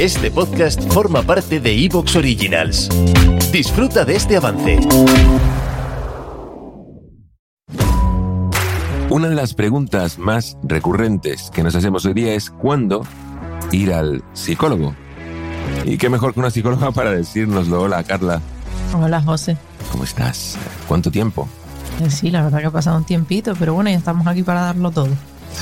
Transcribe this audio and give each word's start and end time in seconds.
Este 0.00 0.30
podcast 0.30 0.80
forma 0.92 1.22
parte 1.22 1.58
de 1.58 1.84
Evox 1.84 2.16
Originals. 2.16 2.88
Disfruta 3.50 4.04
de 4.04 4.16
este 4.16 4.36
avance. 4.36 4.78
Una 9.08 9.28
de 9.28 9.34
las 9.34 9.54
preguntas 9.54 10.18
más 10.18 10.58
recurrentes 10.62 11.50
que 11.50 11.62
nos 11.62 11.74
hacemos 11.74 12.04
hoy 12.04 12.12
día 12.12 12.34
es 12.34 12.50
¿cuándo 12.50 13.02
ir 13.72 13.94
al 13.94 14.22
psicólogo? 14.34 14.94
Y 15.84 15.96
qué 15.96 16.10
mejor 16.10 16.34
que 16.34 16.40
una 16.40 16.50
psicóloga 16.50 16.90
para 16.92 17.12
decírnoslo. 17.12 17.82
Hola, 17.82 18.02
Carla. 18.04 18.42
Hola, 18.94 19.22
José. 19.22 19.56
¿Cómo 19.90 20.04
estás? 20.04 20.58
¿Cuánto 20.86 21.10
tiempo? 21.10 21.48
Eh, 22.02 22.10
Sí, 22.10 22.30
la 22.30 22.42
verdad 22.42 22.60
que 22.60 22.66
ha 22.66 22.70
pasado 22.70 22.98
un 22.98 23.04
tiempito, 23.04 23.54
pero 23.58 23.72
bueno, 23.72 23.88
ya 23.88 23.96
estamos 23.96 24.26
aquí 24.26 24.42
para 24.42 24.60
darlo 24.60 24.90
todo. 24.90 25.08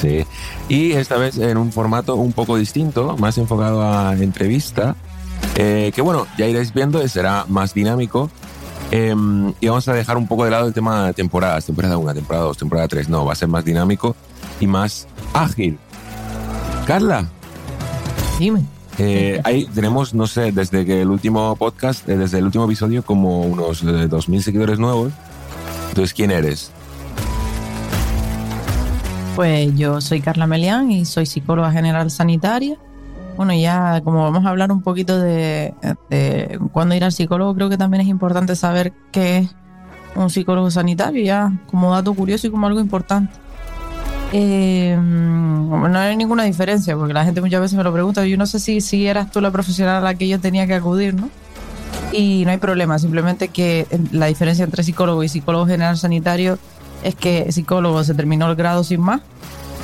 Sí. 0.01 0.25
Y 0.69 0.93
esta 0.93 1.17
vez 1.17 1.39
en 1.39 1.57
un 1.57 1.73
formato 1.73 2.17
un 2.17 2.33
poco 2.33 2.57
distinto, 2.57 3.17
más 3.17 3.39
enfocado 3.39 3.83
a 3.83 4.15
entrevista, 4.15 4.97
eh, 5.57 5.93
que 5.95 6.03
bueno, 6.03 6.27
ya 6.37 6.47
iréis 6.47 6.73
viendo, 6.75 7.07
será 7.09 7.45
más 7.49 7.75
dinámico. 7.75 8.31
Eh, 8.91 9.15
y 9.61 9.69
vamos 9.69 9.89
a 9.89 9.93
dejar 9.93 10.17
un 10.17 10.27
poco 10.29 10.45
de 10.45 10.51
lado 10.51 10.67
el 10.67 10.75
tema 10.75 11.07
de 11.07 11.13
temporadas, 11.15 11.65
temporada 11.67 11.97
1, 11.97 12.15
temporada 12.15 12.45
2, 12.47 12.57
temporada 12.59 12.89
3. 12.89 13.09
No, 13.09 13.25
va 13.25 13.33
a 13.33 13.37
ser 13.37 13.49
más 13.49 13.65
dinámico 13.65 14.15
y 14.61 14.67
más 14.67 15.07
ágil. 15.33 15.79
Carla, 16.87 17.27
Dime. 18.39 18.65
eh, 18.99 19.41
ahí 19.45 19.67
tenemos, 19.75 20.13
no 20.15 20.27
sé, 20.27 20.53
desde 20.53 20.85
que 20.85 21.01
el 21.03 21.09
último 21.09 21.57
podcast, 21.57 22.09
eh, 22.09 22.17
desde 22.17 22.39
el 22.39 22.45
último 22.45 22.65
episodio, 22.67 23.03
como 23.05 23.43
unos 23.43 23.83
eh, 23.83 24.09
2.000 24.09 24.41
seguidores 24.43 24.79
nuevos. 24.79 25.13
Entonces, 25.89 26.13
¿quién 26.15 26.31
eres? 26.31 26.71
Pues 29.35 29.75
yo 29.75 30.01
soy 30.01 30.21
Carla 30.21 30.47
Melián 30.47 30.93
y 30.93 31.05
soy 31.05 31.27
psicóloga 31.27 31.73
general 31.73 32.11
sanitaria. 32.11 32.77
Bueno, 33.37 33.53
ya 33.53 34.01
como 34.03 34.23
vamos 34.23 34.47
a 34.47 34.51
hablar 34.51 34.71
un 34.71 34.81
poquito 34.81 35.19
de, 35.19 35.75
de 36.09 36.61
cuándo 36.73 36.95
ir 36.95 37.03
al 37.03 37.11
psicólogo, 37.11 37.53
creo 37.55 37.69
que 37.69 37.77
también 37.77 38.03
es 38.03 38.07
importante 38.07 38.55
saber 38.55 38.93
qué 39.11 39.39
es 39.39 39.55
un 40.15 40.31
psicólogo 40.31 40.71
sanitario, 40.71 41.25
ya 41.25 41.53
como 41.67 41.93
dato 41.93 42.15
curioso 42.15 42.47
y 42.47 42.51
como 42.51 42.69
algo 42.69 42.79
importante. 42.79 43.35
Eh, 44.33 44.97
no 45.01 45.99
hay 45.99 46.17
ninguna 46.17 46.45
diferencia, 46.45 46.97
porque 46.97 47.13
la 47.13 47.25
gente 47.25 47.41
muchas 47.41 47.61
veces 47.61 47.77
me 47.77 47.83
lo 47.83 47.93
pregunta. 47.93 48.25
Yo 48.25 48.37
no 48.37 48.47
sé 48.47 48.61
si, 48.61 48.81
si 48.81 49.07
eras 49.07 49.33
tú 49.33 49.41
la 49.41 49.51
profesional 49.51 49.97
a 49.97 50.01
la 50.01 50.15
que 50.15 50.29
yo 50.29 50.39
tenía 50.39 50.67
que 50.69 50.75
acudir, 50.75 51.15
¿no? 51.15 51.29
Y 52.13 52.45
no 52.45 52.53
hay 52.53 52.59
problema, 52.59 53.01
simplemente 53.01 53.49
que 53.49 53.87
la 54.13 54.27
diferencia 54.27 54.65
entre 54.65 54.85
psicólogo 54.85 55.25
y 55.25 55.29
psicólogo 55.29 55.67
general 55.67 55.97
sanitario 55.99 56.59
es 57.05 57.15
que 57.15 57.53
psicólogo 57.53 58.03
se 58.03 58.15
terminó 58.15 58.51
el 58.51 58.57
grado 58.57 58.83
sin 58.83 59.01
más 59.01 59.21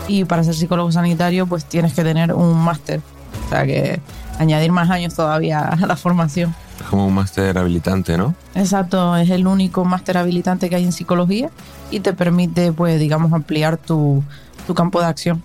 y 0.08 0.24
para 0.24 0.42
ser 0.42 0.54
psicólogo 0.54 0.90
sanitario 0.90 1.46
pues 1.46 1.64
tienes 1.66 1.94
que 1.94 2.02
tener 2.02 2.32
un 2.32 2.58
máster, 2.58 3.00
o 3.46 3.48
sea 3.50 3.64
que 3.64 4.00
añadir 4.38 4.72
más 4.72 4.90
años 4.90 5.14
todavía 5.14 5.60
a 5.60 5.86
la 5.86 5.96
formación. 5.96 6.54
Es 6.80 6.86
como 6.86 7.06
un 7.06 7.14
máster 7.14 7.58
habilitante, 7.58 8.16
¿no? 8.16 8.34
Exacto, 8.54 9.14
es 9.16 9.28
el 9.30 9.46
único 9.46 9.84
máster 9.84 10.16
habilitante 10.16 10.70
que 10.70 10.76
hay 10.76 10.84
en 10.84 10.92
psicología 10.92 11.50
y 11.90 12.00
te 12.00 12.14
permite 12.14 12.72
pues 12.72 12.98
digamos 12.98 13.32
ampliar 13.32 13.76
tu, 13.76 14.24
tu 14.66 14.74
campo 14.74 15.00
de 15.00 15.06
acción. 15.06 15.42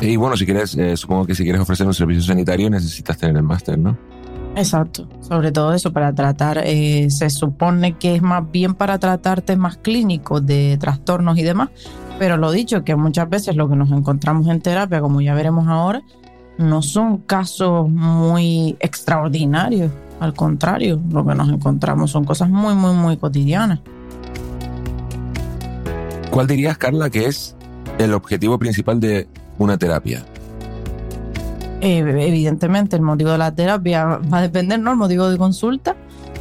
Y 0.00 0.16
bueno, 0.16 0.36
si 0.36 0.46
quieres, 0.46 0.74
eh, 0.76 0.96
supongo 0.96 1.26
que 1.26 1.34
si 1.34 1.44
quieres 1.44 1.60
ofrecer 1.60 1.86
un 1.86 1.94
servicio 1.94 2.22
sanitario 2.22 2.68
necesitas 2.70 3.18
tener 3.18 3.36
el 3.36 3.42
máster, 3.42 3.78
¿no? 3.78 3.96
Exacto, 4.54 5.08
sobre 5.20 5.50
todo 5.50 5.72
eso 5.72 5.92
para 5.92 6.14
tratar, 6.14 6.60
eh, 6.64 7.08
se 7.10 7.30
supone 7.30 7.94
que 7.94 8.16
es 8.16 8.22
más 8.22 8.50
bien 8.50 8.74
para 8.74 8.98
tratar 8.98 9.40
temas 9.40 9.78
clínicos 9.78 10.44
de 10.44 10.76
trastornos 10.78 11.38
y 11.38 11.42
demás, 11.42 11.70
pero 12.18 12.36
lo 12.36 12.50
dicho, 12.52 12.84
que 12.84 12.94
muchas 12.94 13.30
veces 13.30 13.56
lo 13.56 13.68
que 13.68 13.76
nos 13.76 13.90
encontramos 13.90 14.46
en 14.48 14.60
terapia, 14.60 15.00
como 15.00 15.22
ya 15.22 15.34
veremos 15.34 15.68
ahora, 15.68 16.02
no 16.58 16.82
son 16.82 17.18
casos 17.18 17.88
muy 17.88 18.76
extraordinarios, 18.78 19.90
al 20.20 20.34
contrario, 20.34 21.00
lo 21.10 21.26
que 21.26 21.34
nos 21.34 21.48
encontramos 21.48 22.10
son 22.10 22.24
cosas 22.24 22.50
muy, 22.50 22.74
muy, 22.74 22.94
muy 22.94 23.16
cotidianas. 23.16 23.80
¿Cuál 26.30 26.46
dirías, 26.46 26.78
Carla, 26.78 27.10
que 27.10 27.26
es 27.26 27.56
el 27.98 28.14
objetivo 28.14 28.58
principal 28.58 29.00
de 29.00 29.26
una 29.58 29.78
terapia? 29.78 30.24
Eh, 31.82 31.98
evidentemente 31.98 32.94
el 32.94 33.02
motivo 33.02 33.32
de 33.32 33.38
la 33.38 33.52
terapia 33.52 34.04
va 34.32 34.38
a 34.38 34.42
depender, 34.42 34.78
¿no? 34.78 34.92
El 34.92 34.96
motivo 34.96 35.28
de 35.28 35.36
consulta, 35.36 35.96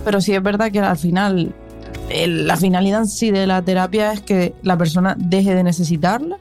pero 0.06 0.22
sí 0.22 0.36
es 0.36 0.44
verdad 0.44 0.72
que 0.72 0.80
al 0.80 0.98
final 0.98 1.56
la 2.28 2.58
finalidad 2.58 3.02
en 3.02 3.08
sí 3.08 3.32
de 3.32 3.48
la 3.48 3.64
terapia 3.64 4.14
es 4.14 4.22
que 4.22 4.54
la 4.62 4.78
persona 4.78 5.16
deje 5.18 5.56
de 5.56 5.64
necesitarla, 5.64 6.38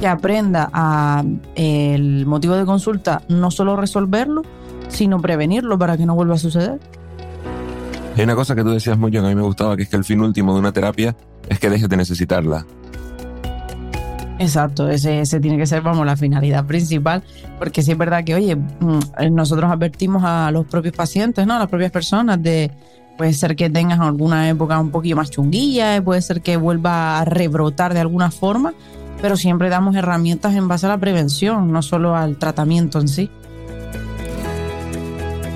que 0.00 0.06
aprenda 0.06 0.70
a 0.72 1.22
el 1.54 2.24
motivo 2.24 2.54
de 2.54 2.64
consulta 2.64 3.20
no 3.28 3.50
solo 3.50 3.76
resolverlo, 3.76 4.40
sino 4.88 5.20
prevenirlo 5.20 5.78
para 5.78 5.98
que 5.98 6.06
no 6.06 6.14
vuelva 6.14 6.36
a 6.36 6.38
suceder. 6.38 6.80
Hay 8.16 8.24
una 8.24 8.34
cosa 8.34 8.54
que 8.54 8.62
tú 8.62 8.70
decías 8.70 8.96
mucho 8.96 9.20
que 9.20 9.26
a 9.26 9.28
mí 9.28 9.34
me 9.34 9.42
gustaba, 9.42 9.76
que 9.76 9.82
es 9.82 9.90
que 9.90 9.96
el 9.96 10.04
fin 10.04 10.18
último 10.22 10.54
de 10.54 10.60
una 10.60 10.72
terapia 10.72 11.14
es 11.46 11.58
que 11.58 11.68
dejes 11.68 11.90
de 11.90 11.96
necesitarla. 11.98 12.64
Exacto, 14.40 14.88
ese, 14.88 15.22
tiene 15.38 15.58
que 15.58 15.66
ser, 15.66 15.82
vamos, 15.82 16.06
la 16.06 16.16
finalidad 16.16 16.64
principal, 16.64 17.22
porque 17.58 17.82
sí 17.82 17.92
es 17.92 17.98
verdad 17.98 18.24
que, 18.24 18.34
oye, 18.34 18.56
mm, 18.56 18.98
nosotros 19.32 19.70
advertimos 19.70 20.22
a 20.24 20.50
los 20.50 20.64
propios 20.64 20.94
pacientes, 20.94 21.46
¿no? 21.46 21.56
A 21.56 21.58
las 21.58 21.68
propias 21.68 21.90
personas 21.90 22.42
de, 22.42 22.70
puede 23.18 23.34
ser 23.34 23.54
que 23.54 23.68
tengas 23.68 24.00
alguna 24.00 24.48
época 24.48 24.80
un 24.80 24.90
poquito 24.90 25.14
más 25.14 25.30
chunguilla, 25.30 25.96
eh, 25.96 26.00
puede 26.00 26.22
ser 26.22 26.40
que 26.40 26.56
vuelva 26.56 27.20
a 27.20 27.26
rebrotar 27.26 27.92
de 27.92 28.00
alguna 28.00 28.30
forma, 28.30 28.72
pero 29.20 29.36
siempre 29.36 29.68
damos 29.68 29.94
herramientas 29.94 30.54
en 30.54 30.68
base 30.68 30.86
a 30.86 30.88
la 30.88 30.96
prevención, 30.96 31.70
no 31.70 31.82
solo 31.82 32.16
al 32.16 32.38
tratamiento 32.38 32.98
en 32.98 33.08
sí. 33.08 33.30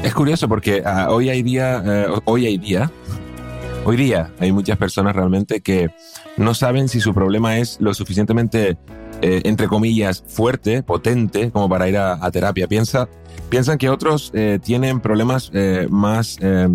Es 0.03 0.13
curioso 0.13 0.47
porque 0.47 0.83
ah, 0.85 1.07
hoy 1.09 1.31
hay 1.31 1.43
día, 1.43 1.83
eh, 1.87 2.07
hoy 2.27 2.45
hay 2.45 2.59
día, 2.59 2.91
hoy 3.85 3.97
día 3.97 4.33
hay 4.41 4.53
muchas 4.53 4.77
personas 4.79 5.15
realmente 5.15 5.61
que 5.61 5.91
no 6.37 6.55
saben 6.55 6.89
si 6.89 7.01
su 7.01 7.15
problema 7.15 7.59
es 7.59 7.79
lo 7.81 7.95
suficientemente, 7.95 8.77
eh, 9.23 9.43
entre 9.45 9.69
comillas, 9.69 10.25
fuerte, 10.27 10.83
potente, 10.83 11.51
como 11.51 11.69
para 11.69 11.89
ir 11.89 11.97
a, 11.97 12.25
a 12.25 12.31
terapia. 12.31 12.67
Piensa, 12.67 13.09
piensan 13.49 13.79
que 13.79 13.91
otros 13.91 14.31
eh, 14.35 14.59
tienen 14.63 15.01
problemas 15.01 15.51
eh, 15.55 15.87
más 15.91 16.39
eh, 16.41 16.69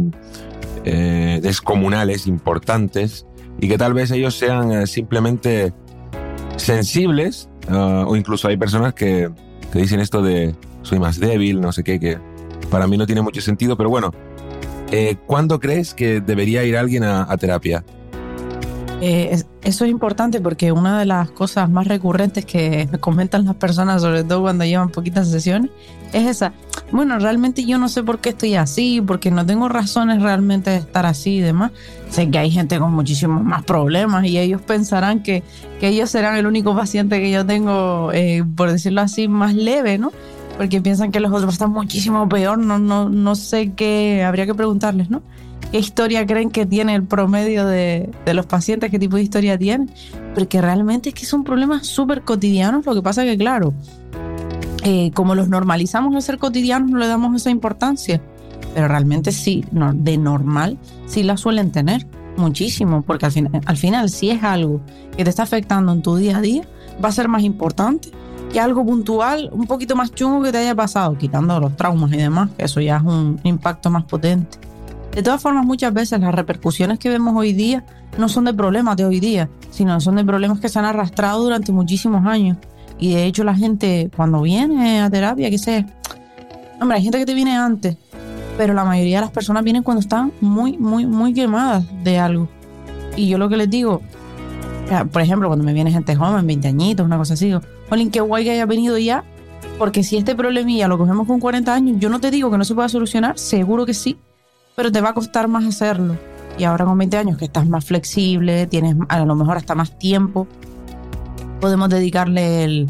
eh, 0.86 1.40
descomunales, 1.42 2.28
importantes, 2.28 3.25
y 3.59 3.68
que 3.68 3.78
tal 3.78 3.94
vez 3.94 4.12
ellos 4.12 4.36
sean 4.36 4.72
eh, 4.72 4.88
simplemente 4.88 5.74
sensibles, 6.56 7.50
ah, 7.69 8.06
o 8.08 8.16
incluso 8.16 8.48
hay 8.48 8.58
personas 8.58 8.94
que, 8.94 9.30
que 9.72 9.80
dicen 9.80 10.00
esto 10.00 10.22
de 10.22 10.56
soy 10.81 11.00
más 11.00 11.19
débil, 11.19 11.59
no 11.59 11.72
sé 11.72 11.84
qué, 11.84 12.00
que 12.00 12.18
para 12.69 12.88
mí 12.88 12.98
no 12.98 13.06
tiene 13.06 13.22
mucho 13.22 13.42
sentido, 13.42 13.75
pero 13.75 13.90
bueno, 13.90 14.14
eh, 14.91 15.16
¿cuándo 15.25 15.59
crees 15.59 15.94
que 15.94 16.22
debería 16.22 16.63
ir 16.63 16.77
alguien 16.77 17.03
a, 17.03 17.31
a 17.31 17.38
terapia? 17.38 17.83
Eh, 19.01 19.29
es- 19.31 19.45
eso 19.61 19.85
es 19.85 19.91
importante 19.91 20.41
porque 20.41 20.72
una 20.72 21.00
de 21.00 21.05
las 21.05 21.31
cosas 21.31 21.69
más 21.69 21.88
recurrentes 21.88 22.45
que 22.45 22.88
me 22.91 22.97
comentan 23.00 23.45
las 23.45 23.55
personas, 23.55 24.01
sobre 24.01 24.23
todo 24.23 24.41
cuando 24.41 24.66
llevan 24.66 24.89
poquitas 24.89 25.29
sesiones, 25.29 25.72
es 26.11 26.27
esa. 26.27 26.53
Bueno, 26.91 27.19
realmente 27.19 27.63
yo 27.66 27.77
no 27.77 27.88
sé 27.88 28.03
por 28.03 28.19
qué 28.19 28.29
estoy 28.29 28.55
así, 28.55 29.00
porque 29.00 29.29
no 29.29 29.45
tengo 29.45 29.69
razones 29.69 30.22
realmente 30.23 30.72
de 30.72 30.77
estar 30.77 31.06
así 31.06 31.35
y 31.35 31.41
demás. 31.41 31.71
Sé 32.09 32.31
que 32.31 32.39
hay 32.39 32.50
gente 32.50 32.79
con 32.79 32.91
muchísimos 32.94 33.44
más 33.44 33.63
problemas 33.63 34.25
y 34.25 34.39
ellos 34.39 34.61
pensarán 34.61 35.21
que, 35.21 35.44
que 35.79 35.89
ellos 35.89 36.09
serán 36.09 36.35
el 36.35 36.47
único 36.47 36.75
paciente 36.75 37.19
que 37.21 37.29
yo 37.29 37.45
tengo, 37.45 38.11
eh, 38.11 38.44
por 38.56 38.71
decirlo 38.71 39.01
así, 39.01 39.27
más 39.27 39.53
leve, 39.53 40.00
¿no? 40.00 40.11
Porque 40.59 40.80
piensan 40.81 41.12
que 41.12 41.20
los 41.22 41.31
otros 41.31 41.53
están 41.53 41.72
muchísimo 41.72 42.28
peor. 42.30 42.59
No, 42.59 42.78
no, 42.78 43.09
no 43.09 43.34
sé 43.36 43.72
qué, 43.72 44.24
habría 44.24 44.46
que 44.46 44.53
preguntarles, 44.53 45.09
¿no? 45.09 45.24
¿Qué 45.72 45.80
historia 45.80 46.25
creen 46.25 46.52
que 46.52 46.66
tiene 46.66 46.94
el 46.96 47.03
promedio 47.03 47.66
de, 47.66 48.09
de 48.25 48.34
los 48.34 48.46
pacientes? 48.46 48.92
¿Qué 48.92 49.00
tipo 49.00 49.16
de 49.16 49.22
historia 49.24 49.58
tienen? 49.58 49.90
Porque 50.36 50.62
realmente 50.62 51.09
es 51.09 51.16
que 51.16 51.25
son 51.25 51.44
problemas 51.46 51.88
súper 51.88 52.24
cotidianos. 52.24 52.86
Lo 52.86 52.94
que 52.94 53.02
pasa 53.02 53.24
que, 53.24 53.38
claro, 53.38 53.74
eh, 54.84 55.12
como 55.14 55.34
los 55.36 55.48
normalizamos 55.50 56.14
al 56.16 56.22
ser 56.22 56.38
cotidianos, 56.38 56.89
no 56.89 56.98
le 56.98 57.07
damos 57.07 57.36
esa 57.36 57.50
importancia. 57.50 58.22
Pero 58.74 58.88
realmente 58.88 59.31
sí, 59.31 59.63
no- 59.72 59.94
de 59.94 60.18
normal, 60.18 60.78
sí 61.06 61.24
la 61.24 61.38
suelen 61.38 61.72
tener 61.72 62.06
muchísimo. 62.38 63.01
Porque 63.04 63.25
al, 63.28 63.31
fin- 63.31 63.50
al 63.66 63.78
final, 63.78 64.10
si 64.10 64.30
es 64.31 64.44
algo 64.44 64.81
que 65.16 65.24
te 65.24 65.30
está 65.30 65.44
afectando 65.44 65.92
en 65.94 66.01
tu 66.01 66.16
día 66.18 66.38
a 66.38 66.42
día, 66.42 66.63
va 67.04 67.10
a 67.10 67.13
ser 67.13 67.28
más 67.30 67.44
importante 67.44 68.10
que 68.51 68.60
algo 68.60 68.86
puntual, 68.86 69.50
un 69.51 69.68
poquito 69.68 69.96
más 69.96 70.13
chungo 70.13 70.44
que 70.44 70.51
te 70.51 70.57
haya 70.57 70.75
pasado, 70.75 71.18
quitando 71.18 71.60
los 71.60 71.75
traumas 71.78 72.12
y 72.13 72.18
demás, 72.18 72.50
que 72.57 72.66
eso 72.66 72.81
ya 72.81 72.98
es 72.98 73.04
un 73.04 73.40
impacto 73.44 73.90
más 73.90 74.04
potente. 74.04 74.57
De 75.13 75.24
todas 75.24 75.42
formas, 75.42 75.66
muchas 75.66 75.94
veces 75.94 76.19
las 76.19 76.34
repercusiones 76.34 77.00
que 77.00 77.10
vemos 77.10 77.36
hoy 77.36 77.54
día 77.54 77.84
no 78.18 78.30
son 78.30 78.46
de 78.46 78.54
problemas 78.54 78.98
de 78.98 79.06
hoy 79.06 79.19
día, 79.19 79.50
sino 79.72 80.00
son 80.01 80.16
de 80.16 80.25
problemas 80.25 80.60
que 80.60 80.69
se 80.69 80.80
han 80.80 80.86
arrastrado 80.86 81.44
durante 81.44 81.72
muchísimos 81.72 82.25
años. 82.25 82.57
Y 83.00 83.13
de 83.13 83.25
hecho 83.25 83.44
la 83.44 83.56
gente 83.56 84.12
cuando 84.16 84.42
viene 84.42 85.02
a 85.02 85.10
terapia, 85.10 85.50
que 85.50 85.57
sé, 85.57 85.86
hombre, 86.81 86.98
hay 86.98 87.04
gente 87.04 87.18
que 87.18 87.25
te 87.25 87.34
viene 87.34 87.56
antes, 87.56 87.98
pero 88.57 88.74
la 88.74 88.84
mayoría 88.84 89.18
de 89.18 89.22
las 89.22 89.31
personas 89.31 89.63
vienen 89.63 89.84
cuando 89.84 90.02
están 90.02 90.34
muy, 90.42 90.78
muy, 90.78 91.06
muy 91.06 91.34
quemadas 91.34 91.86
de 92.04 92.19
algo. 92.19 92.50
Y 93.16 93.28
yo 93.28 93.38
lo 93.38 93.48
que 93.50 93.57
les 93.57 93.69
digo, 93.69 94.02
por 95.12 95.22
ejemplo, 95.22 95.48
cuando 95.48 95.63
me 95.63 95.74
viene 95.74 95.92
gente 95.92 96.16
joven, 96.16 96.45
20 96.45 96.68
añitos, 96.68 97.06
una 97.06 97.18
cosa 97.18 97.36
así, 97.36 97.54
Jolín, 97.89 98.12
qué 98.12 98.21
guay 98.21 98.44
que 98.44 98.51
haya 98.51 98.65
venido 98.65 98.97
ya, 98.97 99.24
Porque 99.77 100.03
si 100.03 100.18
este 100.18 100.36
problemilla 100.36 100.88
lo 100.88 100.97
cogemos 100.97 101.25
con 101.27 101.39
40 101.39 101.74
años, 101.74 101.97
yo 102.00 102.09
no 102.09 102.19
te 102.19 102.31
digo 102.31 102.51
que 102.51 102.57
no 102.57 102.63
se 102.63 102.75
pueda 102.75 102.89
solucionar, 102.89 103.38
seguro 103.39 103.86
que 103.86 103.94
sí, 103.94 104.18
pero 104.75 104.91
te 104.91 105.01
va 105.01 105.09
a 105.09 105.13
costar 105.13 105.47
más 105.47 105.65
hacerlo. 105.65 106.18
Y 106.57 106.65
ahora 106.65 106.86
con 106.86 106.97
20 106.97 107.18
años 107.18 107.38
que 107.38 107.45
estás 107.45 107.68
más 107.68 107.86
flexible, 107.86 108.68
tienes 108.68 108.95
a 109.07 109.25
lo 109.25 109.36
mejor 109.36 109.57
hasta 109.57 109.75
más 109.75 109.97
tiempo, 109.97 110.47
podemos 111.59 111.89
dedicarle 111.89 112.63
el, 112.63 112.89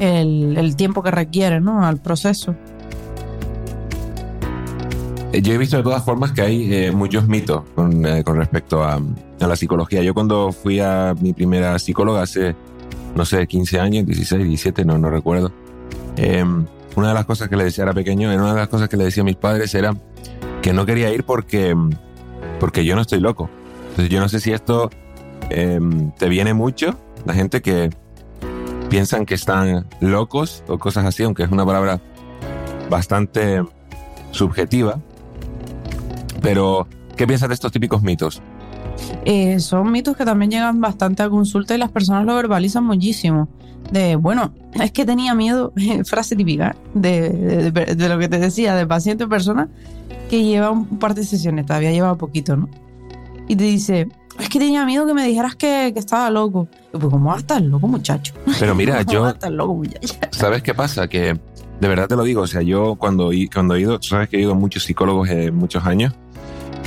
el, 0.00 0.76
tiempo 0.76 1.02
que 1.02 1.10
requiere 1.10 1.60
¿no? 1.60 1.84
al 1.84 2.00
proceso. 2.00 2.54
Eh, 5.32 5.42
Yo 5.42 5.52
he 5.52 5.58
visto 5.58 5.76
de 5.76 5.82
todas 5.82 6.04
formas 6.04 6.32
que 6.32 6.42
hay 6.42 6.74
eh, 6.74 6.92
muchos 6.92 7.28
mitos 7.28 7.62
con, 7.74 8.04
eh, 8.06 8.24
con 8.24 8.36
respecto 8.36 8.82
a, 8.82 9.00
a 9.40 9.46
la 9.46 9.56
psicología. 9.56 10.02
Yo 10.02 10.14
cuando 10.14 10.52
fui 10.52 10.80
a 10.80 11.14
mi 11.20 11.32
primera 11.32 11.78
psicóloga 11.78 12.22
hace, 12.22 12.54
no 13.14 13.24
sé, 13.24 13.46
15 13.46 13.80
años, 13.80 14.06
16, 14.06 14.44
17, 14.44 14.84
no, 14.84 14.98
no 14.98 15.10
recuerdo. 15.10 15.52
eh, 16.16 16.44
una 16.96 17.08
de 17.08 17.14
las 17.14 17.26
cosas 17.26 17.48
que 17.48 17.56
le 17.56 17.62
decía 17.62 17.84
era 17.84 17.94
pequeño, 17.94 18.28
una 18.28 18.54
de 18.54 18.58
las 18.58 18.68
cosas 18.68 18.88
que 18.88 18.96
le 18.96 19.04
decía 19.04 19.22
a 19.22 19.24
mis 19.24 19.36
padres 19.36 19.72
era 19.74 19.94
que 20.62 20.72
no 20.72 20.84
quería 20.84 21.12
ir 21.12 21.22
porque, 21.22 21.76
porque 22.58 22.84
yo 22.84 22.96
no 22.96 23.02
estoy 23.02 23.20
loco. 23.20 23.48
Entonces 23.90 24.08
yo 24.08 24.18
no 24.18 24.28
sé 24.28 24.40
si 24.40 24.52
esto 24.52 24.90
eh, 25.50 25.78
te 26.18 26.28
viene 26.28 26.54
mucho, 26.54 26.98
la 27.24 27.34
gente 27.34 27.62
que 27.62 27.90
piensan 28.90 29.26
que 29.26 29.34
están 29.34 29.86
locos 30.00 30.64
o 30.66 30.78
cosas 30.78 31.04
así, 31.04 31.22
aunque 31.22 31.44
es 31.44 31.50
una 31.50 31.64
palabra 31.64 32.00
bastante 32.90 33.62
subjetiva. 34.32 35.00
Pero, 36.42 36.88
¿qué 37.16 37.26
piensas 37.26 37.48
de 37.48 37.54
estos 37.54 37.70
típicos 37.70 38.02
mitos? 38.02 38.42
Eh, 39.24 39.60
son 39.60 39.90
mitos 39.92 40.16
que 40.16 40.24
también 40.24 40.50
llegan 40.50 40.80
bastante 40.80 41.22
a 41.22 41.28
consulta 41.30 41.74
y 41.74 41.78
las 41.78 41.90
personas 41.90 42.24
lo 42.24 42.34
verbalizan 42.36 42.84
muchísimo. 42.84 43.48
De, 43.92 44.16
bueno, 44.16 44.52
es 44.74 44.92
que 44.92 45.04
tenía 45.06 45.34
miedo, 45.34 45.72
frase 46.04 46.36
típica, 46.36 46.76
de, 46.94 47.30
de- 47.30 47.70
de- 47.70 47.94
de 47.94 48.08
lo 48.08 48.18
que 48.18 48.28
te 48.28 48.38
decía, 48.38 48.74
de 48.74 48.86
paciente 48.86 49.24
o 49.24 49.28
persona 49.28 49.68
que 50.30 50.44
lleva 50.44 50.70
un 50.70 50.98
par 50.98 51.14
de 51.14 51.24
sesiones, 51.24 51.64
todavía 51.66 51.90
lleva 51.90 52.14
poquito, 52.16 52.54
¿no? 52.56 52.68
Y 53.48 53.56
te 53.56 53.64
dice, 53.64 54.08
es 54.38 54.48
que 54.50 54.58
tenía 54.58 54.84
miedo 54.84 55.06
que 55.06 55.14
me 55.14 55.24
dijeras 55.26 55.56
que, 55.56 55.90
que 55.94 55.98
estaba 55.98 56.28
loco. 56.30 56.68
Y 56.92 56.98
pues, 56.98 57.10
¿cómo 57.10 57.28
vas 57.30 57.36
a 57.36 57.40
estar 57.40 57.62
loco, 57.62 57.88
muchacho? 57.88 58.34
Pero 58.60 58.74
mira, 58.74 58.98
¿Cómo 59.04 59.12
yo, 59.12 59.22
vas 59.22 59.30
a 59.30 59.34
estar 59.34 59.52
loco, 59.52 59.74
muchacho? 59.74 60.14
¿sabes 60.32 60.62
qué 60.62 60.74
pasa? 60.74 61.08
Que 61.08 61.38
de 61.80 61.88
verdad 61.88 62.08
te 62.08 62.16
lo 62.16 62.24
digo, 62.24 62.42
o 62.42 62.46
sea, 62.46 62.60
yo 62.60 62.96
cuando, 62.96 63.30
cuando 63.54 63.74
he 63.74 63.80
ido, 63.80 63.98
sabes 64.02 64.28
que 64.28 64.36
he 64.36 64.40
ido 64.42 64.52
a 64.52 64.54
muchos 64.54 64.82
psicólogos 64.84 65.30
eh, 65.30 65.50
muchos 65.50 65.86
años, 65.86 66.12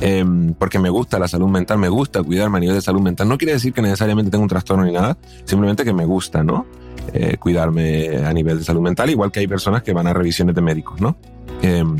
em, 0.01 0.53
porque 0.53 0.79
me 0.79 0.89
gusta 0.89 1.17
la 1.19 1.27
salud 1.27 1.47
mental, 1.47 1.77
me 1.77 1.89
gusta 1.89 2.21
cuidarme 2.21 2.57
a 2.57 2.59
nivel 2.59 2.75
de 2.75 2.81
salud 2.81 3.01
mental. 3.01 3.27
No 3.29 3.37
quiere 3.37 3.53
decir 3.53 3.73
que 3.73 3.81
necesariamente 3.81 4.31
tenga 4.31 4.43
un 4.43 4.49
trastorno 4.49 4.83
ni 4.83 4.91
nada, 4.91 5.17
simplemente 5.45 5.85
que 5.85 5.93
me 5.93 6.05
gusta, 6.05 6.43
¿no? 6.43 6.65
Eh, 7.13 7.37
cuidarme 7.37 8.17
a 8.25 8.33
nivel 8.33 8.59
de 8.59 8.63
salud 8.63 8.81
mental, 8.81 9.09
igual 9.09 9.31
que 9.31 9.39
hay 9.39 9.47
personas 9.47 9.83
que 9.83 9.93
van 9.93 10.07
a 10.07 10.13
revisiones 10.13 10.55
de 10.55 10.61
médicos, 10.61 10.99
¿no? 10.99 11.15
Em, 11.61 11.97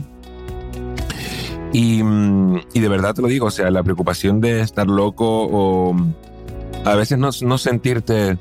y, 1.73 2.01
y 2.73 2.79
de 2.79 2.89
verdad 2.89 3.13
te 3.15 3.21
lo 3.21 3.27
digo, 3.27 3.47
o 3.47 3.51
sea, 3.51 3.71
la 3.71 3.81
preocupación 3.81 4.41
de 4.41 4.61
estar 4.61 4.87
loco 4.87 5.25
o 5.25 5.95
a 6.83 6.95
veces 6.95 7.17
no, 7.17 7.29
no 7.43 7.57
sentirte 7.57 8.37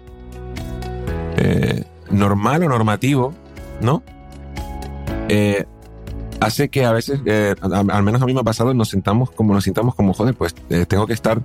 eh, 1.36 1.84
normal 2.10 2.62
o 2.64 2.68
normativo, 2.68 3.34
¿no? 3.80 4.02
Eh, 5.28 5.64
hace 6.40 6.68
que 6.68 6.84
a 6.84 6.92
veces, 6.92 7.20
eh, 7.26 7.54
al 7.62 8.02
menos 8.02 8.22
a 8.22 8.26
mí 8.26 8.34
me 8.34 8.40
ha 8.40 8.44
pasado, 8.44 8.72
nos 8.74 8.88
sentamos 8.88 9.30
como 9.30 9.54
nos 9.54 9.64
sintamos 9.64 9.94
como, 9.94 10.12
joder, 10.14 10.34
pues 10.34 10.54
eh, 10.70 10.86
tengo 10.86 11.06
que 11.06 11.12
estar 11.12 11.40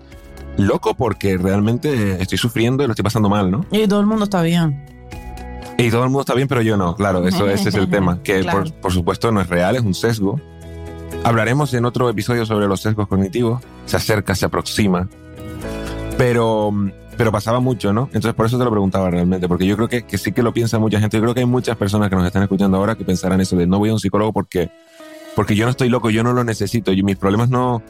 loco 0.57 0.93
porque 0.95 1.37
realmente 1.37 1.89
eh, 2.13 2.17
estoy 2.21 2.37
sufriendo 2.37 2.83
y 2.83 2.87
lo 2.87 2.93
estoy 2.93 3.03
pasando 3.03 3.29
mal, 3.29 3.51
¿no? 3.51 3.65
Y 3.71 3.87
todo 3.87 3.99
el 3.99 4.05
mundo 4.05 4.23
está 4.23 4.41
bien. 4.41 4.85
Y 5.77 5.89
todo 5.89 6.03
el 6.03 6.09
mundo 6.09 6.21
está 6.21 6.33
bien, 6.33 6.47
pero 6.47 6.61
yo 6.61 6.77
no, 6.77 6.95
claro, 6.95 7.27
eso 7.27 7.49
ese 7.49 7.69
es 7.69 7.75
el 7.75 7.89
tema, 7.91 8.21
que 8.23 8.41
Claro. 8.41 8.63
por, 8.63 8.73
por 8.75 8.91
supuesto 8.93 9.31
no 9.31 9.41
es 9.41 9.47
real, 9.49 9.75
es 9.75 9.81
un 9.81 9.93
sesgo. 9.93 10.39
Hablaremos 11.23 11.73
en 11.73 11.85
otro 11.85 12.09
episodio 12.09 12.45
sobre 12.45 12.67
los 12.67 12.81
sesgos 12.81 13.07
cognitivos, 13.07 13.61
se 13.85 13.97
acerca, 13.97 14.35
se 14.35 14.45
aproxima, 14.45 15.09
pero, 16.17 16.73
pero 17.17 17.31
pasaba 17.31 17.59
mucho, 17.59 17.93
¿no? 17.93 18.03
Entonces 18.07 18.33
por 18.33 18.45
eso 18.45 18.57
te 18.57 18.63
lo 18.63 18.71
preguntaba 18.71 19.09
realmente, 19.09 19.47
porque 19.47 19.65
yo 19.65 19.75
creo 19.75 19.87
que, 19.87 20.03
que 20.03 20.17
sí 20.17 20.31
que 20.31 20.43
lo 20.43 20.53
piensa 20.53 20.79
mucha 20.79 20.99
gente, 20.99 21.17
yo 21.17 21.21
creo 21.23 21.33
que 21.33 21.41
hay 21.41 21.45
muchas 21.45 21.77
personas 21.77 22.09
que 22.09 22.15
nos 22.15 22.25
están 22.25 22.43
escuchando 22.43 22.77
ahora 22.77 22.95
que 22.95 23.03
pensarán 23.03 23.41
eso 23.41 23.55
de 23.55 23.67
no 23.67 23.79
voy 23.79 23.89
a 23.89 23.93
un 23.93 23.99
psicólogo 23.99 24.33
porque, 24.33 24.69
porque 25.35 25.55
yo 25.55 25.65
no 25.65 25.71
estoy 25.71 25.89
loco, 25.89 26.09
yo 26.09 26.23
no 26.23 26.33
lo 26.33 26.43
necesito, 26.43 26.91
yo, 26.91 27.03
mis 27.03 27.17
problemas 27.17 27.49
no... 27.49 27.81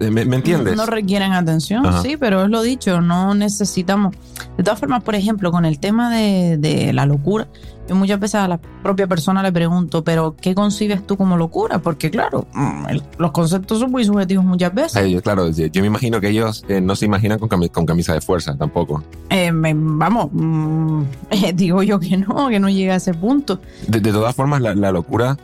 ¿Me, 0.00 0.24
me 0.24 0.36
entiendes? 0.36 0.76
No 0.76 0.84
requieren 0.86 1.32
atención, 1.32 1.86
Ajá. 1.86 2.02
sí, 2.02 2.16
pero 2.16 2.42
es 2.42 2.50
lo 2.50 2.62
dicho, 2.62 3.00
no 3.00 3.34
necesitamos. 3.34 4.16
De 4.56 4.64
todas 4.64 4.80
formas, 4.80 5.02
por 5.02 5.14
ejemplo, 5.14 5.50
con 5.52 5.64
el 5.66 5.78
tema 5.78 6.10
de, 6.14 6.56
de 6.56 6.92
la 6.92 7.04
locura, 7.04 7.46
yo 7.88 7.94
muchas 7.94 8.18
veces 8.18 8.36
a 8.36 8.48
la 8.48 8.58
propia 8.58 9.06
persona 9.06 9.42
le 9.42 9.52
pregunto, 9.52 10.02
pero 10.02 10.34
¿qué 10.40 10.54
concibes 10.54 11.06
tú 11.06 11.16
como 11.18 11.36
locura? 11.36 11.78
Porque 11.78 12.10
claro, 12.10 12.46
mm, 12.54 12.86
el- 12.88 13.02
los 13.18 13.32
conceptos 13.32 13.78
son 13.80 13.90
muy 13.90 14.04
subjetivos 14.04 14.44
muchas 14.44 14.74
veces. 14.74 14.96
Ay, 14.96 15.12
yo, 15.12 15.22
claro, 15.22 15.48
yo 15.50 15.80
me 15.82 15.86
imagino 15.86 16.20
que 16.20 16.30
ellos 16.30 16.64
eh, 16.68 16.80
no 16.80 16.96
se 16.96 17.04
imaginan 17.04 17.38
con, 17.38 17.48
cami- 17.50 17.70
con 17.70 17.84
camisa 17.86 18.14
de 18.14 18.20
fuerza 18.22 18.56
tampoco. 18.56 19.04
Eh, 19.30 19.52
me- 19.52 19.74
vamos, 19.76 20.28
mm, 20.32 21.02
eh, 21.30 21.52
digo 21.54 21.82
yo 21.82 22.00
que 22.00 22.16
no, 22.16 22.48
que 22.48 22.58
no 22.58 22.68
llega 22.70 22.94
a 22.94 22.96
ese 22.96 23.12
punto. 23.14 23.60
De, 23.86 24.00
de 24.00 24.10
todas 24.12 24.34
formas, 24.34 24.62
la, 24.62 24.74
la 24.74 24.90
locura 24.90 25.36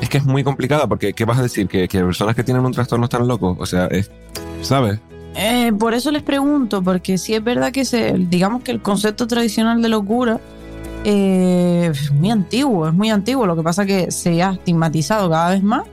es 0.00 0.08
que 0.10 0.18
es 0.18 0.24
muy 0.24 0.44
complicada 0.44 0.86
porque 0.86 1.12
¿qué 1.12 1.24
vas 1.24 1.38
a 1.38 1.42
decir? 1.42 1.66
¿Que, 1.66 1.88
que 1.88 2.00
personas 2.00 2.36
que 2.36 2.44
tienen 2.44 2.64
un 2.64 2.72
trastorno 2.72 3.04
están 3.06 3.26
locos? 3.26 3.56
O 3.58 3.66
sea, 3.66 3.86
es, 3.86 4.10
¿sabes? 4.62 5.00
Eh, 5.40 5.72
por 5.78 5.94
eso 5.94 6.10
les 6.10 6.24
pregunto, 6.24 6.82
porque 6.82 7.16
sí 7.16 7.32
es 7.32 7.44
verdad 7.44 7.70
que 7.70 7.84
se, 7.84 8.12
digamos 8.18 8.64
que 8.64 8.72
el 8.72 8.82
concepto 8.82 9.28
tradicional 9.28 9.80
de 9.80 9.88
locura 9.88 10.40
eh, 11.04 11.90
es 11.92 12.10
muy 12.10 12.32
antiguo, 12.32 12.88
es 12.88 12.92
muy 12.92 13.10
antiguo. 13.10 13.46
Lo 13.46 13.54
que 13.54 13.62
pasa 13.62 13.86
que 13.86 14.10
se 14.10 14.42
ha 14.42 14.54
estigmatizado 14.54 15.30
cada 15.30 15.50
vez 15.50 15.62
más 15.62 15.84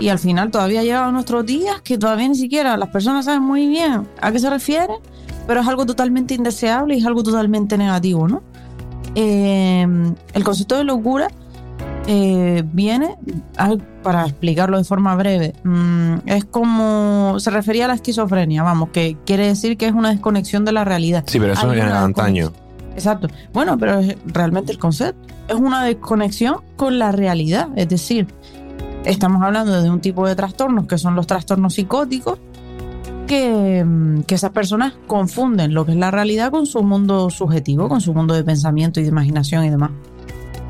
y 0.00 0.08
al 0.08 0.18
final 0.18 0.50
todavía 0.50 0.82
llega 0.82 1.06
a 1.06 1.12
nuestros 1.12 1.46
días 1.46 1.80
que 1.82 1.96
todavía 1.96 2.26
ni 2.26 2.34
siquiera 2.34 2.76
las 2.76 2.88
personas 2.88 3.26
saben 3.26 3.42
muy 3.42 3.68
bien 3.68 4.08
a 4.20 4.32
qué 4.32 4.40
se 4.40 4.50
refiere, 4.50 4.94
pero 5.46 5.60
es 5.60 5.68
algo 5.68 5.86
totalmente 5.86 6.34
indeseable 6.34 6.96
y 6.96 6.98
es 6.98 7.06
algo 7.06 7.22
totalmente 7.22 7.78
negativo, 7.78 8.26
¿no? 8.26 8.42
Eh, 9.14 9.86
el 10.32 10.42
concepto 10.42 10.76
de 10.76 10.82
locura 10.82 11.28
eh, 12.06 12.64
viene, 12.72 13.16
para 14.02 14.26
explicarlo 14.26 14.78
de 14.78 14.84
forma 14.84 15.14
breve, 15.14 15.54
mm, 15.62 16.14
es 16.26 16.44
como 16.44 17.38
se 17.38 17.50
refería 17.50 17.84
a 17.84 17.88
la 17.88 17.94
esquizofrenia, 17.94 18.62
vamos, 18.62 18.90
que 18.90 19.16
quiere 19.24 19.46
decir 19.46 19.76
que 19.76 19.86
es 19.86 19.92
una 19.92 20.10
desconexión 20.10 20.64
de 20.64 20.72
la 20.72 20.84
realidad. 20.84 21.24
Sí, 21.26 21.38
pero 21.38 21.52
eso 21.52 21.68
una 21.68 22.02
antaño. 22.02 22.52
Exacto. 22.94 23.28
Bueno, 23.52 23.78
pero 23.78 24.00
realmente 24.26 24.72
el 24.72 24.78
concepto 24.78 25.34
es 25.48 25.54
una 25.54 25.84
desconexión 25.84 26.56
con 26.76 26.98
la 26.98 27.12
realidad. 27.12 27.68
Es 27.76 27.88
decir, 27.88 28.26
estamos 29.04 29.42
hablando 29.42 29.80
de 29.80 29.88
un 29.88 30.00
tipo 30.00 30.26
de 30.26 30.34
trastornos 30.34 30.86
que 30.86 30.98
son 30.98 31.14
los 31.14 31.26
trastornos 31.26 31.74
psicóticos, 31.74 32.38
que, 33.26 33.84
mm, 33.84 34.22
que 34.22 34.34
esas 34.34 34.50
personas 34.50 34.94
confunden 35.06 35.72
lo 35.72 35.86
que 35.86 35.92
es 35.92 35.98
la 35.98 36.10
realidad 36.10 36.50
con 36.50 36.66
su 36.66 36.82
mundo 36.82 37.30
subjetivo, 37.30 37.88
con 37.88 38.00
su 38.00 38.12
mundo 38.12 38.34
de 38.34 38.44
pensamiento 38.44 39.00
y 39.00 39.04
de 39.04 39.08
imaginación 39.08 39.64
y 39.64 39.70
demás. 39.70 39.90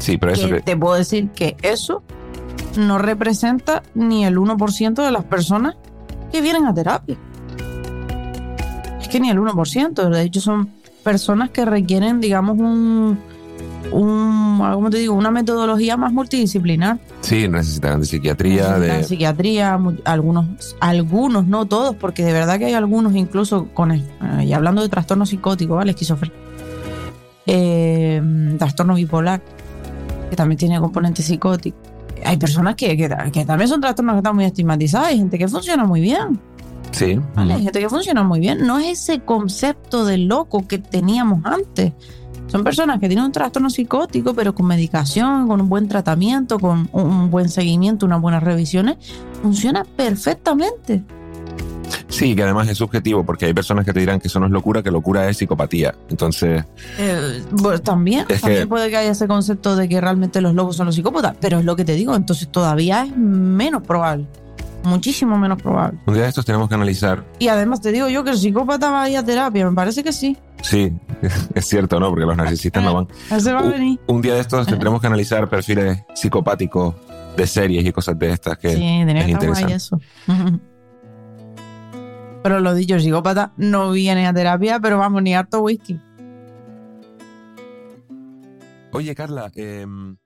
Sí, 0.02 0.18
pero 0.18 0.32
eso 0.32 0.48
Que 0.48 0.54
que... 0.56 0.60
te 0.62 0.76
puedo 0.76 0.94
decir 0.96 1.30
que 1.30 1.56
eso 1.62 2.02
no 2.76 2.98
representa 2.98 3.82
ni 3.94 4.24
el 4.24 4.36
1% 4.36 4.94
de 5.04 5.10
las 5.12 5.24
personas 5.24 5.76
que 6.32 6.40
vienen 6.40 6.66
a 6.66 6.74
terapia. 6.74 7.16
Es 9.00 9.06
que 9.08 9.20
ni 9.20 9.30
el 9.30 9.38
1%, 9.38 10.08
de 10.08 10.22
hecho 10.22 10.40
son 10.40 10.70
personas 11.04 11.50
que 11.50 11.64
requieren, 11.64 12.20
digamos, 12.20 12.58
un, 12.58 13.18
un 13.92 14.58
¿cómo 14.74 14.90
te 14.90 14.98
digo? 14.98 15.14
una 15.14 15.30
metodología 15.30 15.96
más 15.96 16.12
multidisciplinar. 16.12 16.98
Sí, 17.20 17.46
necesitarán 17.46 18.00
de 18.00 18.06
psiquiatría, 18.06 18.70
Necesitan 18.70 18.98
de... 18.98 19.04
psiquiatría, 19.04 19.78
algunos, 20.04 20.76
algunos, 20.80 21.46
no 21.46 21.66
todos, 21.66 21.94
porque 21.94 22.24
de 22.24 22.32
verdad 22.32 22.58
que 22.58 22.64
hay 22.66 22.74
algunos 22.74 23.14
incluso 23.14 23.68
con, 23.72 23.92
eh, 23.92 24.02
y 24.44 24.52
hablando 24.52 24.82
de 24.82 24.88
trastorno 24.88 25.26
psicótico, 25.26 25.76
¿vale? 25.76 25.92
Esquizofrenia. 25.92 26.36
Eh, 27.46 28.22
trastorno 28.58 28.94
bipolar, 28.94 29.42
que 30.32 30.36
también 30.36 30.56
tiene 30.58 30.80
componente 30.80 31.20
psicótico. 31.22 31.76
Hay 32.24 32.38
personas 32.38 32.74
que, 32.74 32.96
que, 32.96 33.06
que 33.30 33.44
también 33.44 33.68
son 33.68 33.82
trastornos 33.82 34.14
que 34.14 34.18
están 34.20 34.34
muy 34.34 34.46
estigmatizados, 34.46 35.08
hay 35.08 35.18
gente 35.18 35.36
que 35.36 35.46
funciona 35.46 35.84
muy 35.84 36.00
bien, 36.00 36.40
Sí. 36.90 37.20
¿vale? 37.34 37.52
Hay 37.52 37.62
gente 37.64 37.80
que 37.80 37.88
funciona 37.90 38.22
muy 38.22 38.40
bien. 38.40 38.66
No 38.66 38.78
es 38.78 39.02
ese 39.02 39.20
concepto 39.20 40.06
de 40.06 40.16
loco 40.16 40.66
que 40.66 40.78
teníamos 40.78 41.44
antes. 41.44 41.92
Son 42.46 42.64
personas 42.64 42.98
que 42.98 43.08
tienen 43.08 43.26
un 43.26 43.32
trastorno 43.32 43.68
psicótico, 43.68 44.32
pero 44.34 44.54
con 44.54 44.66
medicación, 44.66 45.48
con 45.48 45.60
un 45.60 45.68
buen 45.68 45.86
tratamiento, 45.88 46.58
con 46.58 46.88
un- 46.92 47.02
un 47.02 47.30
buen 47.30 47.50
seguimiento, 47.50 48.06
unas 48.06 48.20
buenas 48.22 48.42
revisiones, 48.42 48.96
funciona 49.42 49.84
perfectamente. 49.96 51.02
Sí, 52.22 52.36
que 52.36 52.42
además 52.44 52.68
es 52.68 52.78
subjetivo 52.78 53.24
porque 53.26 53.46
hay 53.46 53.52
personas 53.54 53.84
que 53.84 53.92
te 53.92 53.98
dirán 53.98 54.20
que 54.20 54.28
eso 54.28 54.38
no 54.38 54.46
es 54.46 54.52
locura, 54.52 54.80
que 54.82 54.92
locura 54.92 55.28
es 55.28 55.36
psicopatía. 55.38 55.92
Entonces, 56.08 56.64
Eh, 56.98 57.42
bueno, 57.50 57.80
también, 57.80 58.26
también 58.28 58.60
que- 58.62 58.66
puede 58.68 58.90
que 58.90 58.96
haya 58.96 59.10
ese 59.10 59.26
concepto 59.26 59.74
de 59.74 59.88
que 59.88 60.00
realmente 60.00 60.40
los 60.40 60.54
locos 60.54 60.76
son 60.76 60.86
los 60.86 60.94
psicópatas, 60.94 61.34
pero 61.40 61.58
es 61.58 61.64
lo 61.64 61.74
que 61.74 61.84
te 61.84 61.94
digo, 61.96 62.14
entonces 62.14 62.48
todavía 62.48 63.04
es 63.04 63.16
menos 63.16 63.82
probable, 63.82 64.28
muchísimo 64.84 65.36
menos 65.36 65.60
probable. 65.60 65.98
un 66.06 66.14
día 66.14 66.22
de 66.22 66.28
estos 66.28 66.44
tenemos 66.44 66.68
que 66.68 66.76
analizar 66.76 67.24
Y 67.40 67.48
además 67.48 67.80
te 67.80 67.90
digo 67.90 68.08
yo 68.08 68.22
que 68.22 68.30
el 68.30 68.38
psicópata 68.38 68.90
va 68.92 69.02
a 69.02 69.10
ir 69.10 69.16
a 69.18 69.24
terapia, 69.24 69.68
me 69.68 69.74
parece 69.74 70.04
que 70.04 70.12
sí. 70.12 70.36
Sí, 70.62 70.92
es 71.56 71.66
cierto, 71.66 71.98
¿no? 71.98 72.08
Porque 72.10 72.24
los 72.24 72.36
narcisistas 72.36 72.84
no 72.84 72.94
van. 72.94 73.08
Va 73.32 73.58
a 73.58 73.62
Un- 73.64 73.70
venir. 73.72 74.00
Un 74.06 74.22
día 74.22 74.34
de 74.34 74.40
estos 74.42 74.64
tendremos 74.68 75.00
que 75.00 75.08
analizar 75.08 75.48
perfiles 75.50 76.04
psicopáticos 76.14 76.94
de 77.36 77.46
series 77.48 77.84
y 77.84 77.90
cosas 77.90 78.16
de 78.16 78.30
estas 78.30 78.58
que 78.58 78.76
Sí, 78.76 78.84
es 78.84 79.28
interesante. 79.28 79.74
eso. 79.74 79.98
Pero 82.42 82.60
lo 82.60 82.74
dicho, 82.74 82.94
el 82.94 83.02
psicópata 83.02 83.52
no 83.56 83.92
viene 83.92 84.26
a 84.26 84.34
terapia, 84.34 84.80
pero 84.80 84.98
vamos, 84.98 85.22
ni 85.22 85.34
harto 85.34 85.60
whisky. 85.60 86.00
Oye, 88.92 89.14
Carla, 89.14 89.50
em, 89.54 90.16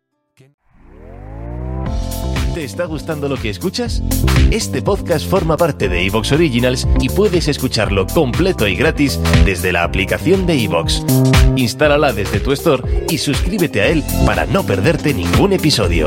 ¿Te 2.56 2.64
está 2.64 2.86
gustando 2.86 3.28
lo 3.28 3.36
que 3.36 3.50
escuchas? 3.50 4.02
Este 4.50 4.80
podcast 4.80 5.28
forma 5.28 5.58
parte 5.58 5.90
de 5.90 6.06
Evox 6.06 6.32
Originals 6.32 6.88
y 7.02 7.10
puedes 7.10 7.48
escucharlo 7.48 8.06
completo 8.06 8.66
y 8.66 8.74
gratis 8.74 9.20
desde 9.44 9.72
la 9.72 9.84
aplicación 9.84 10.46
de 10.46 10.64
Evox. 10.64 11.04
Instálala 11.56 12.14
desde 12.14 12.40
tu 12.40 12.52
store 12.52 13.04
y 13.10 13.18
suscríbete 13.18 13.82
a 13.82 13.88
él 13.88 14.02
para 14.24 14.46
no 14.46 14.62
perderte 14.62 15.12
ningún 15.12 15.52
episodio. 15.52 16.06